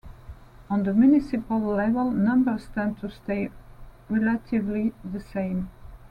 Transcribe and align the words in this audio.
On 0.67 0.81
the 0.81 0.95
municipal 0.95 1.59
level 1.59 2.09
numbers 2.09 2.67
tend 2.73 2.97
to 3.01 3.11
stay 3.11 3.51
relatively 4.09 4.95
the 5.03 5.19
same. 5.21 5.69